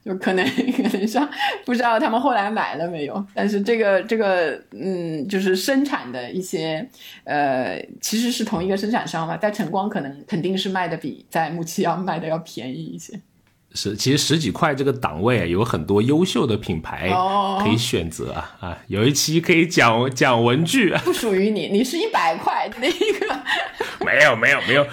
[0.03, 0.43] 就可能
[0.77, 1.29] 可能像
[1.63, 6.83] 不知道他们后来买了没有，但是这个这个嗯，就是生产的一些
[7.23, 13.21] 呃，其实是同一个生产商嘛，在晨光可能肯定是卖的比在木器要卖的要便宜一些。
[13.75, 17.09] 是，其实十几块这个档位有很多优秀的品牌
[17.61, 18.77] 可以选择啊啊！
[18.87, 23.35] 有一期可以讲讲文具，不属于你，你是一百块那个。
[24.05, 24.85] 没有没有没有，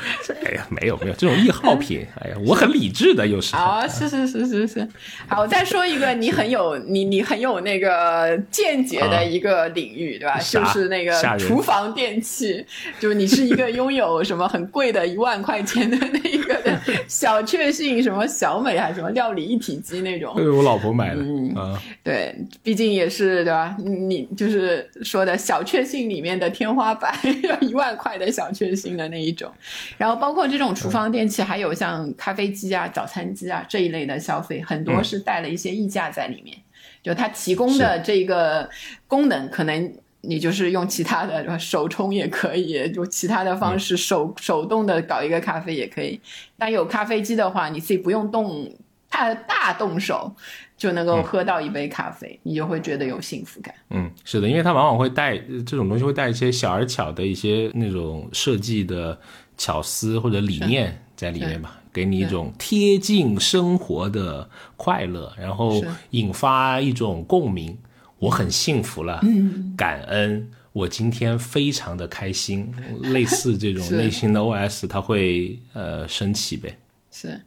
[0.44, 3.62] 哎呀没有没有这种易耗品，哎呀我很理智的，有时候。
[3.62, 4.88] 啊是是是是是，
[5.28, 10.38] 好，我再说一个你很有你你很有那个见解的一个领域，对吧？
[10.38, 12.64] 就是那个厨房电器，
[12.98, 20.36] 就是你是一个拥有什么很贵的一万块钱的那个小确幸，什么小美还是什么料理一体机那种？
[20.38, 23.76] 是我老婆买的，嗯，对，毕竟也是对吧？
[23.78, 29.50] 你就是说的小确幸里面的天花板，要 一万块的小确幸的那一种。
[29.96, 36.56] 然后包括这种厨房电器，还有像咖啡机啊、早餐机啊这一类的消费，很多是带了一些溢价在里面。
[37.02, 38.68] 就它提供的这个
[39.06, 39.92] 功能，可能。
[40.24, 46.20] 你就是用其他的，手冲也可以，就其他的方式手手动的搞一个咖啡也可以。
[46.56, 48.72] 但有咖啡机的话，你自己不用动
[49.10, 50.32] 太大动手，
[50.76, 53.74] 就能够喝到一杯咖啡，你就会觉得有幸福感。
[53.90, 59.18] 嗯，是的，因为它往往会带这种东西，会带一些小而巧的一些那种设计的
[59.58, 67.76] 巧思或者理念在里面吧，给你一种贴近生活的快乐，然后引发一种共鸣。
[68.22, 72.72] 我很幸福了，嗯感恩，我今天非常的开心，
[73.12, 76.78] 类似这种内心的 OS，它会呃升起呗。
[77.10, 77.40] 是，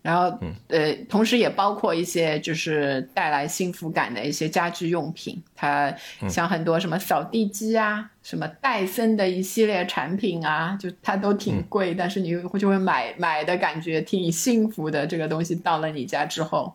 [0.00, 5.94] 然后呃，同时也包括一些就是带来幸福感的一些家居用品，它
[6.30, 15.06] 像很多什么扫地机啊，什么戴森的一系列产品啊，就它都挺贵，但是你就会买买的感觉挺幸福的。
[15.06, 16.74] 这个东西到了你家之后。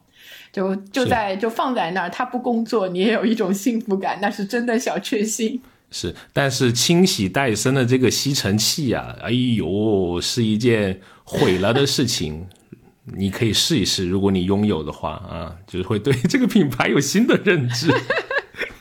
[0.51, 5.61] 就就在就放在那儿，他不工作，你也有一种幸福感，那是真的小确幸。
[5.91, 12.47] 是，但是清洗戴森的这个吸尘器啊，哎呦，是一件毁了的事情。
[13.17, 17.91] 你可以试一试，如果你拥有的话啊，就是会对这个品牌有新的认知。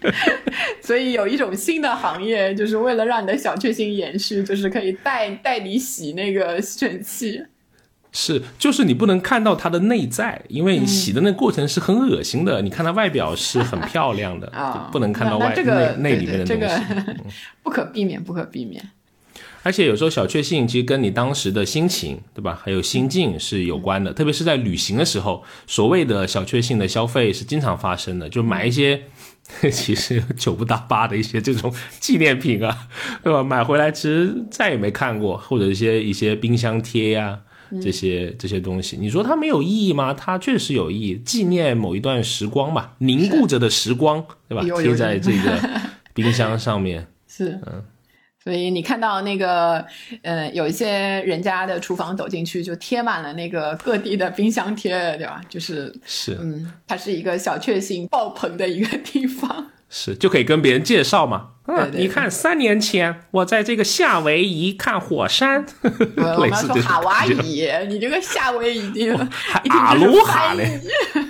[0.82, 7.42] 所以有一种新的行业，就是为了让你的小确幸延续，就是可以代代理洗那个吸尘器。
[8.12, 12.60] 是，就是你不能看到它的内在，因为洗的那过程是很恶心的。
[12.60, 14.50] 你看它外表是很 漂亮的，
[14.90, 16.82] 不能看到外内内里面的东西，
[17.62, 18.90] 不可避免，不可避免。
[19.62, 22.58] 而且有时候小确幸其实跟你当时的心情，对吧？
[22.64, 24.12] 还有心境是有关的。
[24.12, 29.02] 特别是在旅行的时候，所谓的小确幸的消费是经常发生的，就买一些
[29.70, 32.88] 其实九不搭八的一些这种纪念品啊，
[33.22, 33.42] 对吧？
[33.44, 37.38] 买回来其实再也没看过，或者一些一些冰箱贴呀。
[37.80, 40.14] 这些这些东西，你说它没有意义吗？
[40.14, 44.64] 它确实有意义，纪念某一段时光吧，凝固着的时光，对吧？
[44.82, 45.60] 贴在这个
[46.14, 47.06] 冰箱上面。
[47.28, 47.84] 是，嗯，
[48.42, 49.84] 所以你看到那个，
[50.22, 50.88] 呃，有一些
[51.22, 55.40] 人家的厨房走进去就贴满了那个各地的冰箱贴，对吧？
[55.48, 59.70] 就是是，嗯，它是一个小确幸爆棚的一个地方。
[59.90, 61.48] 是，就可以跟别人介绍嘛。
[61.66, 69.28] 嗯，你看，三年前我在这个夏威夷看火山， 我们说哈哇伊，你这个夏威夷的，
[69.68, 70.80] 阿鲁哈嘞。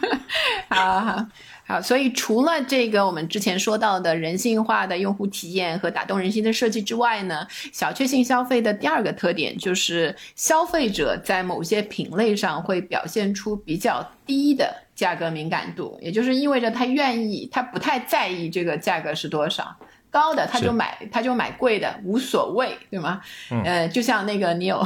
[0.68, 1.26] 好好
[1.66, 14.74] 好，所以除了这个我们之前说到的人性化的用户体验和打动人心的设计之外呢，小确幸消费的第二个特点就是消费者在某些品类上会表现出比较低的。
[15.00, 19.74] 价格敏感度，也就是意味着他愿意，他不太在意这个价格是多少，
[20.10, 23.18] 高的他就买，他就买贵的，无所谓，对吗？
[23.48, 24.78] 嗯，就像那个你有，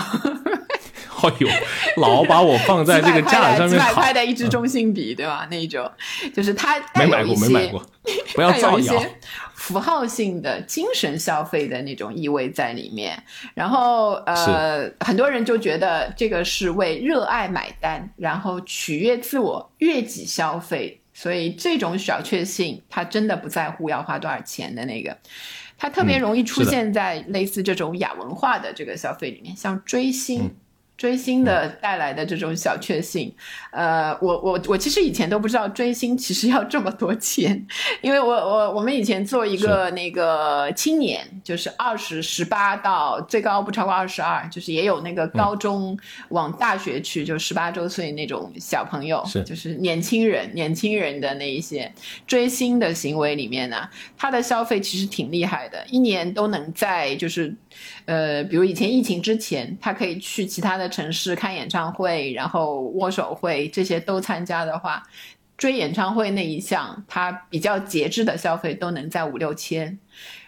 [1.28, 1.48] 哎呦，
[1.96, 5.46] 老把我放在这个架上面，几百块的一支中性笔，对吧？
[5.50, 5.90] 那一种，
[6.34, 7.84] 就是它没买过，没买过，
[8.34, 9.02] 不要造谣。
[9.54, 13.22] 符号性的精神消费的那种意味在里面，
[13.54, 25.16] 然后呃，很多人就觉得这个是为热爱买单，然后取悦自我、悦己消费，所以这种小确幸，他真的不在乎要花多少钱的那个，
[25.78, 30.54] 它特别容易出现在类似这种亚文化的这个消费里面，像追星。
[30.96, 33.35] 追星的带来的这种小确幸，
[33.72, 37.66] 呃，我我我其实以前都不知道追星其实要这么多钱，
[38.00, 49.42] 因为我我我们以前做一个那个青年，就是二十十八到最高不超过二十二，就是也有那个高中往大学去，就十八周岁那种小朋友，是。
[49.42, 51.92] 就是年轻人年轻人的那一些
[52.26, 57.52] 追星的行为里面呢，他的消费其实挺厉害的，一年都能在就是。
[58.04, 65.02] 呃，比如以前疫情之前，他可以去其他的城市看演唱会，然后握手会这些都参加的话，
[65.56, 69.98] 追演唱会那一项，他比较节制的消费都能在五六千。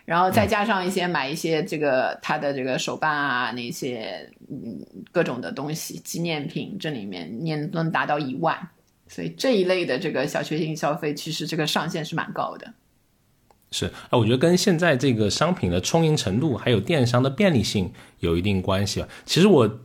[0.05, 4.79] 然后再加上一些买一些这个他的这个手办啊那些嗯
[5.11, 8.57] 各种的东西纪念品，这里面年能达到一万，
[9.09, 12.72] 所以这一类的这个小确幸消费，其实这个上限是蛮高的。
[13.72, 19.09] 是啊，我觉得跟现在这个商品的充盈程度，还有电商的便利性有一定关系吧。
[19.24, 19.80] 其实我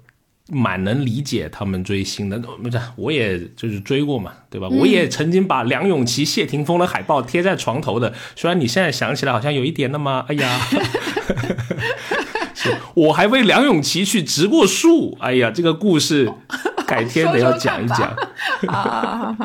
[0.50, 4.68] 蛮能理解他们追星的，不是，我也就是追过嘛，对吧？
[4.68, 8.14] 我也曾经把梁咏琪、谢霆锋的海报贴在床头的。
[8.36, 10.60] 虽然你现在想起来好像有一点那么，哎呀，
[12.54, 15.18] 是我还为梁咏琪去植过树。
[15.22, 16.30] 哎呀，这个故事
[16.86, 18.14] 改天得要讲一讲。
[18.68, 19.36] 啊，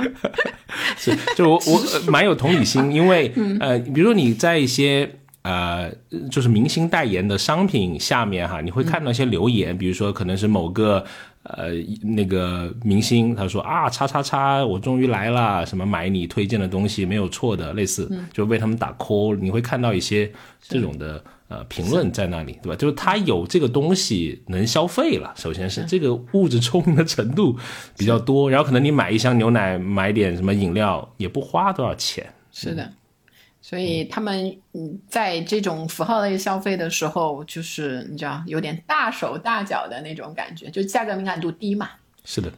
[0.96, 5.08] 是，就我我蛮有同理心，因为呃，比如说你在一些
[5.46, 5.92] 呃，
[6.30, 11.04] 就是明星代言的商品下面哈，你会看到一些留言，比如说可能是某个
[11.44, 11.68] 呃
[12.02, 20.30] 那个明星他说啊，叉叉叉，我终于来了，什么买你推荐的东西没有错的，类似就为他们打 call，你会看到一些
[20.60, 21.22] 这种的。
[21.48, 22.74] 呃，评论在那里，对吧？
[22.74, 25.32] 就是他有这个东西能消费了。
[25.36, 27.56] 首先是这个物质充盈的程度
[27.96, 32.26] 比较多，然后可能你买一箱牛奶，买点什么饮料，也不花多少钱。
[32.50, 32.90] 是的，
[33.68, 41.90] 所以他们嗯，在这种符号类消费的时候，就是你知道，有点大手大脚的那种感觉，就价格敏感度低嘛。
[42.24, 42.52] 是的。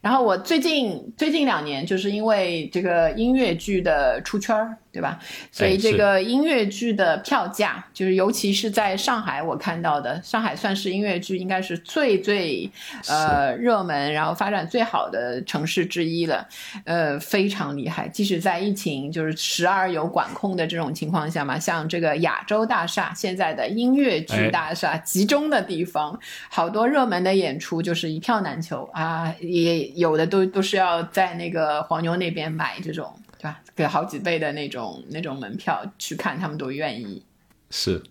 [0.00, 4.74] 然后我最近最近两年，就是因为这个音乐剧的出圈儿。
[4.92, 5.18] 对吧？
[5.52, 12.68] 所以这个音乐剧的票价，就是尤其是在上海，我看到的，上海算是音乐剧应该是最最
[13.08, 16.46] 呃热门，然后发展最好的城市之一了。
[16.84, 18.08] 呃，非常厉害。
[18.08, 26.18] 即使在疫情就是时而有管控的这种情况下嘛，像这个亚洲大厦现在的音乐剧大厦集中的地方，
[26.50, 33.12] 好多热门的演出就是一票难求啊，也有的都都是要在那个黄牛那边买这种。
[33.40, 33.62] 对吧？
[33.74, 37.22] 给好几倍的那种那种门票去看，他们都愿意。
[37.70, 38.02] 是，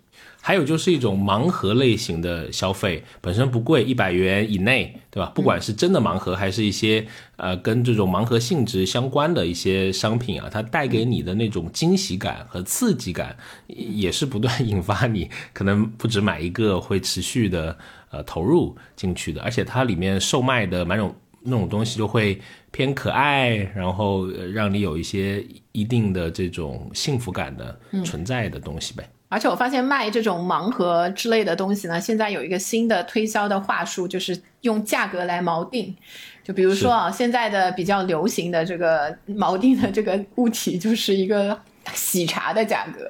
[0.42, 5.32] 还有就是一种盲盒类型的消费，本身不贵，一百元以内，对吧？
[5.36, 7.06] 不管是真的盲盒，还是一些
[7.36, 17.78] 呃跟这种盲盒性质相关的一些商品啊，它带给你的那种惊喜感和刺激感，也是不断引发你可能不止买一个，会持续的
[18.10, 19.42] 呃投入进去的。
[19.42, 22.42] 而且它里面售卖的买种那种东西就会。
[22.72, 29.08] 偏可爱，然后让你有一些一定的这种幸福感的存在的东西呗。
[29.28, 35.96] 而且我发现卖这种盲盒之类的东西呢，现在有一个新的推销的话术，就是用价格来锚定。
[36.44, 41.56] 就比如说啊，现在的比较流行的这个锚定的这个物体，就是一个
[41.94, 43.10] 喜茶的价格。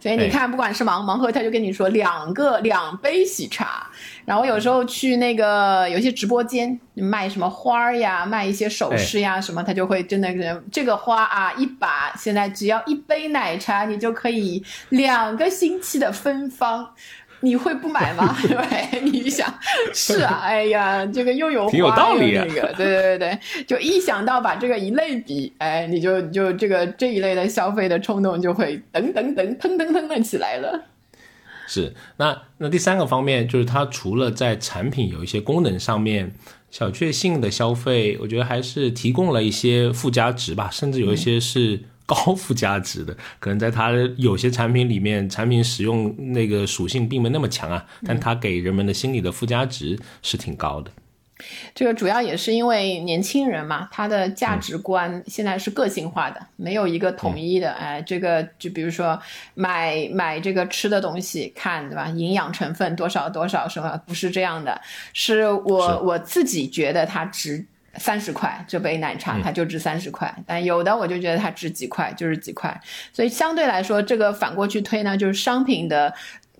[0.00, 3.84] 所以你看，不管是盲盲盒，他就跟你说两个两杯喜茶。
[4.24, 10.28] 然后有时候去那个有些直播间卖什么花儿呀，卖一些首饰呀什么，他就会真的
[10.70, 16.94] 这个花啊一把，现在只要一杯奶茶，你就可以两个星期的芬芳，
[17.40, 18.36] 你会不买吗？
[18.42, 19.52] 对，你想
[19.94, 30.84] 是啊，哎呀，这个又有挺有道理那个，对对对对，就一想到把这个一类比，哎，你就就这个这一类的消费的冲动就会噔噔噔噔噔噔的起来了。
[31.66, 36.32] 是，那那第三个方面就是它除了在产品有一些功能上面
[36.70, 43.14] 小确幸的消费，我觉得还是提供了一些附加值吧，甚至有一些是高附加值的。
[43.38, 50.90] 可能在它有些产品里面，产品使用那个属性并没那么强啊，但它给人们的心理的附加值是挺高的。
[51.72, 57.70] 这个主要也是因为年轻人嘛，他的价值观现在是个性化的，没有一个统一的。
[57.74, 59.16] 哎，这个就比如说
[59.54, 62.08] 买买这个吃的东西，看对吧？
[62.08, 63.96] 营养成分多少多少什么？
[64.04, 64.80] 不是这样的，
[65.12, 67.64] 是我我自己觉得它值
[67.96, 70.34] 三十块，这杯奶茶它就值三十块。
[70.46, 72.80] 但有的我就觉得它值几块，就是几块。
[73.12, 76.14] 所以相对来说，这个反过去推呢，就是商品的。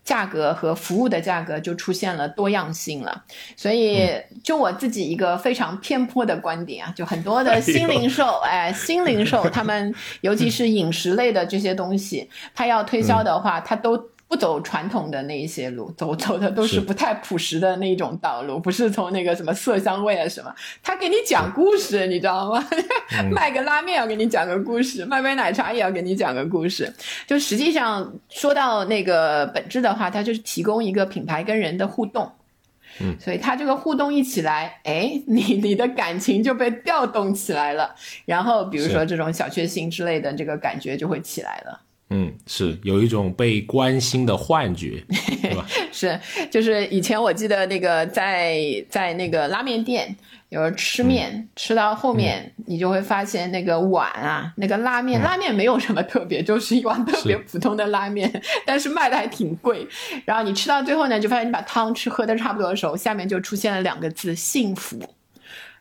[0.04, 3.24] 价格和服务的价格就出现了多样性了，
[3.54, 4.10] 所以
[4.42, 14.02] 就我自己一个非常偏颇的观点啊，就很多的新零售，哎，新零售他们 尤其是饮食类的这些东西，他要推销的话，他都。
[14.28, 22.62] 不走传统的那一些路，走走的都是不太朴实的那种道路，不是从那个什么色香味啊什么，他给你讲故事，你知道吗？
[23.32, 26.92] 卖个拉面要给你讲个故事，卖杯奶茶也要给你讲个故事。
[27.26, 32.30] 就实际上说到那个本质的话，它就是提供一个品牌跟人的互动。
[33.00, 37.94] 嗯，所以它这个互动一起来，哎，你你的感情就被调动起来了，
[38.26, 41.80] 然后比如说这种小确幸之类的，这个感觉就会起来了。
[42.10, 45.66] 嗯，是有一种被关心的幻觉， 是吧？
[45.92, 50.16] 是，就是以前我记得那个在在那个拉面店，
[50.48, 59.86] 有时候吃面、吃到后面，你就会发现那个碗啊，那个拉面拉面没有什么特别，就是一碗特别普通的拉面， 但是卖的还挺贵。
[60.24, 64.98] 然后你吃到最后呢，就发现你把汤吃喝的差不多的时候，下面就出现了两个字“幸福”。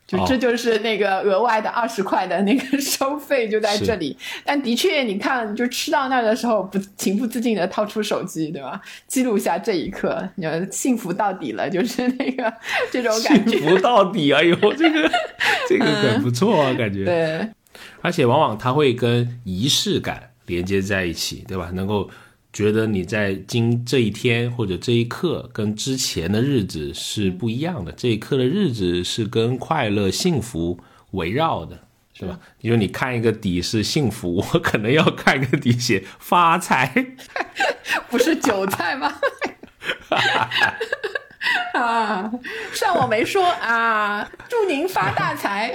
[0.07, 8.79] 就这就是那个额外的二十块的那个收费就在这里，但的确你看，就吃到那儿的时候，不情不自禁的掏出手机，对吧？
[9.05, 12.53] 记录下这一刻，你幸福到底了，就是那个
[12.89, 13.57] 这种感觉。
[13.57, 14.41] 幸福到底啊！
[14.41, 15.11] 哟，这个
[15.67, 17.03] 这个很不错啊，感觉。
[17.03, 17.49] 对，
[18.01, 21.69] 而且往往它会跟仪式感连接在一起，对吧？
[21.73, 22.09] 能够。
[22.57, 30.79] 觉得你在今这一天或者这一刻跟之前的日子是不一样的，这一刻的日子是跟快乐、幸福
[31.11, 31.77] 围绕的，
[32.15, 32.39] 是吧？
[32.61, 36.91] 因为你看一个底是幸福， 我可能要看一个底写发财，
[38.09, 39.13] 不是韭菜吗？
[41.75, 42.31] 啊，
[42.73, 44.27] 算我没说啊！
[44.49, 45.71] 祝您发大财。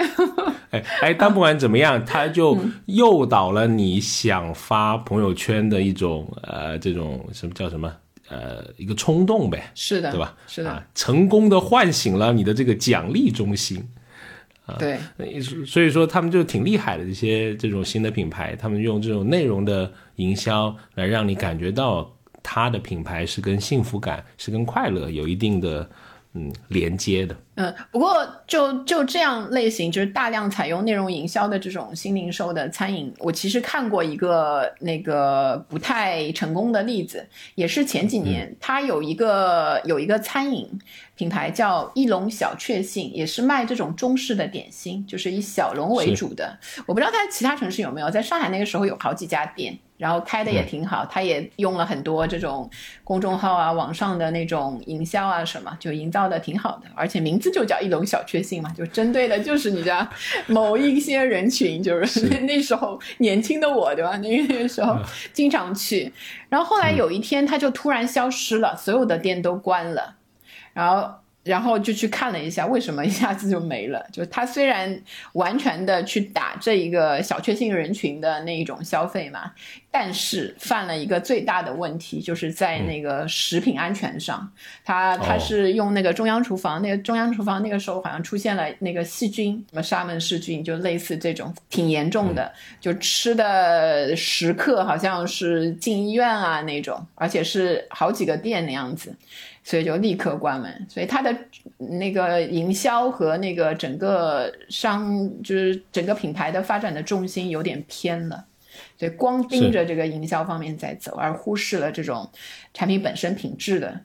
[0.73, 7.91] 哎哎，但不管怎么样，他就诱导了你想发朋友圈的一种呃，这种什么叫什么
[8.29, 9.71] 呃一个冲动呗？
[9.75, 10.37] 是的，对吧？
[10.47, 13.83] 是的，成功的唤醒了你的这个奖励中心。
[14.67, 14.99] 啊，对，
[15.65, 22.13] 所以说他们就挺厉害的，这些这种新的品牌，他们用这种内容的营销来让你感觉到。
[22.45, 25.89] 他的品牌是跟幸福感、是跟快乐有一定的
[26.35, 27.37] 嗯连接的。
[27.55, 40.67] 嗯，不过就就这样类型，就是大量采用内容营销的这种新零售的餐饮，我其实看过一个那个不太成功的例子，也是前几年，它有一个有一个餐饮
[41.15, 46.59] 品牌叫一笼小确幸，也是卖这种中式的点心，就是以小笼为主的。
[46.87, 49.79] 我不知道它其他城市有没有，在上海那个时候有好几家店。
[49.99, 52.69] 然后开的也挺好，他也用了很多这种
[53.05, 56.89] 公众号啊、网上的那种营销啊什么，就营造的挺好的。
[56.97, 60.05] 而且名字就叫一笼小确幸嘛，就针对的就是你知道
[60.47, 64.17] 某一些人群，就是 那时候年轻的我，对吧？
[64.25, 64.99] 那个时候
[65.33, 66.13] 经常去。
[66.49, 70.17] 然后后来有一天，他就突然消失了，所有的店都关了。
[70.73, 71.15] 然后。
[71.45, 74.01] 然后就去看了一下，为什么一下子就没了？
[74.13, 79.51] 就他虽然完全的去打这一个小确幸人群的那一种消费嘛，
[79.93, 84.51] 但是犯了一个最大的问题，就是在那个食品安全上，
[84.83, 99.15] 他他是用那个中央厨房，那个中央厨房那个时候好像出现了那个细菌，什么沙门氏菌，就类似这种挺严重的，就吃的食客好像是进医院啊那种，而且是好几个店那样子。
[99.65, 101.33] 所以就立刻关门，所以它的
[101.79, 108.45] 那个营销和那个整个商，就是整个品牌的发展的重心有点偏了，
[109.03, 112.31] 所以光盯着这个营销方面在走，而忽视了这种
[112.73, 114.01] 产品本身品质的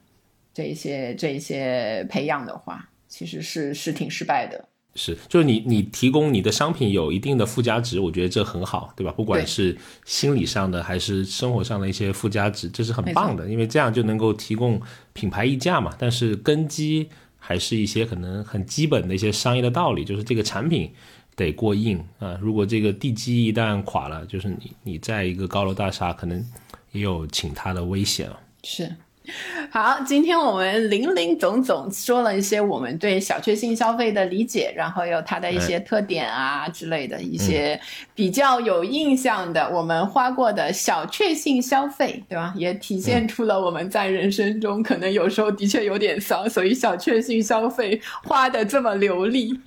[0.55, 4.67] 这一些这一些培养的话，其实是是挺失败的。
[4.95, 9.11] 是，就是你你提供你的商品有一定的附加值，我觉得这很好，对吧？
[9.11, 14.81] 不管是心理上的还是生活上的一些附加值，这是很棒的，因为这样就能够提供
[15.13, 15.93] 品牌溢价嘛。
[15.99, 20.91] 但是根基还是一些可能很基本的一些商业的道理，就是这个产品
[21.38, 22.38] 得过硬啊。
[22.41, 26.45] 如果这个地基一旦垮了，就是你你在一个高楼大厦，可能
[26.91, 28.38] 也有请他的危险啊。
[28.63, 28.93] 是。
[29.71, 37.80] 好，今天我们林林总总说了一些我们对小确幸消费的理解，然后有它的一些特点啊之类的一些
[38.15, 42.53] 比较有印象的我们花过的小确幸消费，对吧？
[42.55, 49.59] 也体现出了我们在人生中可能有时候的确有点丧，所以小确幸消费花的这么流利。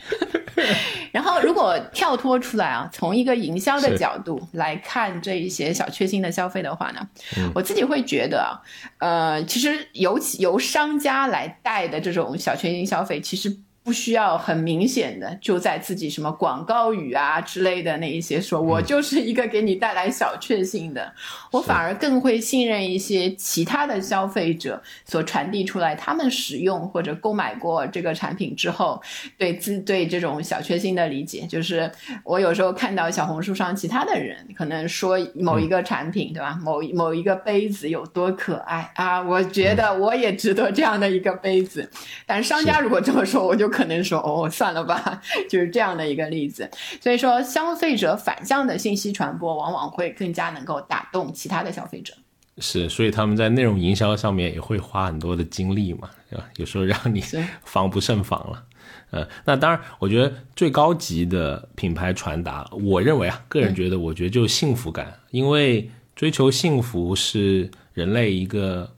[1.13, 7.07] 然后，如果跳脱出来啊，从一个营销的角度来看这一些小确幸的消费的话呢，
[7.55, 8.61] 我自己会觉得啊，
[9.01, 9.45] 呃。
[9.45, 13.59] 其实由由商家来带的这种小圈型消费，其实。
[13.83, 21.11] 不需要很明显的就在自己什么广告语啊之类的那一些说，我就是一个给你带来小确幸的，
[21.51, 29.01] 我反而更会信任一些其他的消费者所传递出来，他们使用或者购买过这个产品之后，
[29.39, 31.91] 对自对这种小确幸的理解，就是
[32.23, 36.59] 我有时候看到小红书上其他的人可能说某一个产品，对吧？
[36.63, 41.91] 某某一个杯子有多可爱啊，我觉得我也值得这样的一个杯子，
[42.27, 43.70] 但商家如果这么说，我就。
[43.71, 46.69] 可能说哦，算了吧，就是这样的一个例子。
[47.01, 52.13] 所以说，消费者反向的信息传播往往会更加能够打动其他的消费者。
[52.59, 56.45] 是，所以他们在内容营销上面也会花很多的精力嘛，对吧？
[56.57, 57.23] 有时候让你
[57.65, 58.63] 防不胜防了。
[59.11, 65.91] 呃，那当然，我觉得最高级的品牌传达，我认为啊，个人觉得，我觉得就是幸福感，因为。
[66.17, 68.93] 追求幸福是人类一个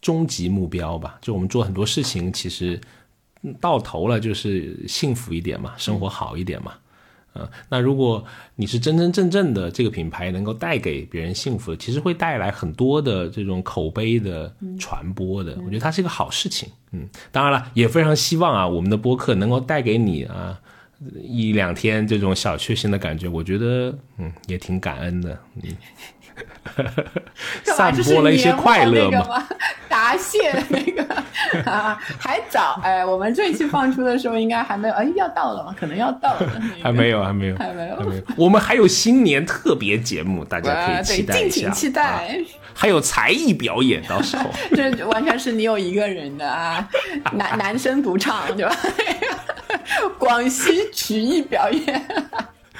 [0.00, 1.18] 终极目标吧？
[1.20, 2.80] 就我们做很多事情，其实
[3.60, 6.72] 到头了就是幸福一点嘛，生活好一点嘛。
[7.34, 8.24] 呃，那如果
[8.56, 15.56] 你是真真正正的这个品牌能够带给别人幸福的，其实会带来很多的这种口碑的传播的。
[15.64, 16.68] 我觉得它是一个好事情。
[16.92, 20.58] 嗯，当然了，也非常希望啊，我们的播客能够带给你啊。
[21.22, 25.76] 一两天这种小确幸的感觉，我觉得嗯也挺感恩的，嗯，
[27.62, 29.46] 散播了一些快乐嘛。
[30.08, 31.04] 答谢那个
[31.70, 35.74] 啊，还早哎，我们这一期放出的时候应该还没有，哎，要到了吗？
[35.78, 38.22] 可能要到了， 还没有，还没有，还没有，还没有。
[38.34, 42.38] 我们还有新年特别节目，大家可以期待一下，敬请期待。
[42.72, 46.88] 还有才艺表演，到时候 这完全是你有一个人的啊，
[47.32, 48.74] 男男生独唱对吧？
[50.18, 52.06] 广西曲艺表演，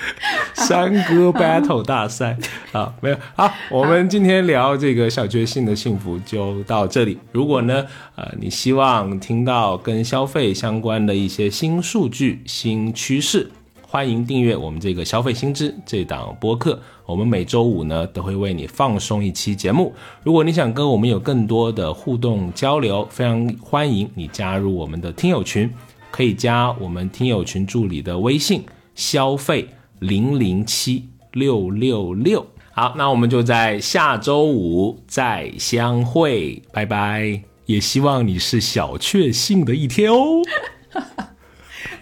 [0.54, 2.36] 山歌 battle 大赛
[2.72, 7.18] 啊，没有好，我们今天聊这个小确幸的幸福就到这里。
[7.32, 7.84] 如果呢，
[8.16, 13.50] 呃，你希望听到跟消费相关的一些新数据、新趋势，
[13.82, 16.80] 欢迎订阅我们这个消费新知这档播客。
[17.06, 19.94] 我们每周五呢都会为你放松一期节目。
[20.22, 25.70] 如果你想跟我们有更多的互动交流，非常欢迎你加入我们的听友群。
[26.10, 29.68] 可以加我们听友群助理的微信，消费
[30.00, 32.46] 零零七六六六。
[32.72, 37.42] 好，那我们就在下周五再相会，拜拜。
[37.66, 40.42] 也希望你是小确幸的一天哦。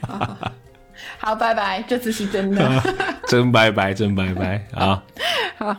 [1.18, 2.82] 好，拜拜，这次是真的，
[3.26, 5.02] 真拜拜，真拜拜啊。
[5.58, 5.76] 好，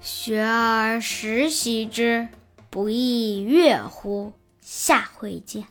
[0.00, 2.28] 学而时习之，
[2.68, 4.32] 不亦说乎？
[4.60, 5.64] 下回见。